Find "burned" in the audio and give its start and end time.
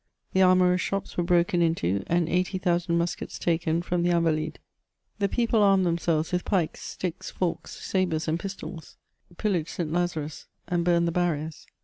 10.83-11.07